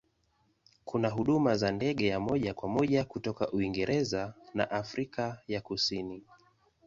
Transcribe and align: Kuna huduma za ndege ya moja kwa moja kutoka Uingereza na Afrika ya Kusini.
Kuna 0.85 1.09
huduma 1.09 1.55
za 1.55 1.71
ndege 1.71 2.07
ya 2.07 2.19
moja 2.19 2.53
kwa 2.53 2.69
moja 2.69 3.03
kutoka 3.05 3.51
Uingereza 3.51 4.33
na 4.53 4.71
Afrika 4.71 5.37
ya 5.47 5.61
Kusini. 5.61 6.23